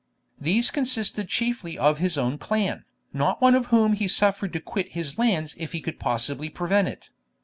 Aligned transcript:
These 0.39 0.71
consisted 0.71 1.27
chiefly 1.29 1.77
of 1.77 1.99
his 1.99 2.17
own 2.17 2.39
clan, 2.39 2.85
not 3.13 3.39
one 3.39 3.53
of 3.53 3.67
whom 3.67 3.93
he 3.93 4.07
suffered 4.07 4.51
to 4.53 4.59
quit 4.59 4.93
his 4.93 5.19
lands 5.19 5.53
if 5.59 5.73
he 5.73 5.79
could 5.79 5.99
possibly 5.99 6.49
prevent 6.49 6.87
it. 6.87 7.09